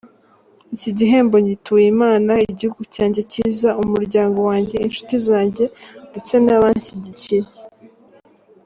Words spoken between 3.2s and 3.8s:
cyiza,